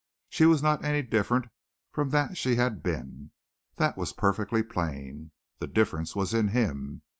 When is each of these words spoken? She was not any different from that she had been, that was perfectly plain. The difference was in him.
She 0.29 0.47
was 0.47 0.63
not 0.63 0.83
any 0.83 1.03
different 1.03 1.45
from 1.91 2.09
that 2.09 2.35
she 2.35 2.55
had 2.55 2.81
been, 2.81 3.29
that 3.75 3.97
was 3.97 4.13
perfectly 4.13 4.63
plain. 4.63 5.29
The 5.59 5.67
difference 5.67 6.15
was 6.15 6.33
in 6.33 6.47
him. 6.47 7.03